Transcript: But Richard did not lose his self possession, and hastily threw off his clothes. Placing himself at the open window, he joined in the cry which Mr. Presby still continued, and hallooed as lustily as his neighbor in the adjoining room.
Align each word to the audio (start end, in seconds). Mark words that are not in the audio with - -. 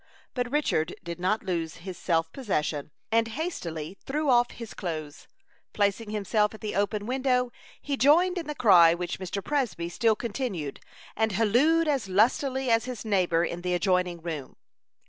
But 0.33 0.51
Richard 0.51 0.95
did 1.03 1.19
not 1.19 1.43
lose 1.43 1.75
his 1.75 1.95
self 1.95 2.31
possession, 2.33 2.89
and 3.11 3.27
hastily 3.27 3.99
threw 4.03 4.31
off 4.31 4.49
his 4.49 4.73
clothes. 4.73 5.27
Placing 5.73 6.09
himself 6.09 6.55
at 6.55 6.61
the 6.61 6.73
open 6.75 7.05
window, 7.05 7.51
he 7.79 7.97
joined 7.97 8.39
in 8.39 8.47
the 8.47 8.55
cry 8.55 8.95
which 8.95 9.19
Mr. 9.19 9.43
Presby 9.43 9.89
still 9.89 10.15
continued, 10.15 10.79
and 11.15 11.33
hallooed 11.33 11.87
as 11.87 12.09
lustily 12.09 12.71
as 12.71 12.85
his 12.85 13.05
neighbor 13.05 13.45
in 13.45 13.61
the 13.61 13.75
adjoining 13.75 14.23
room. 14.23 14.55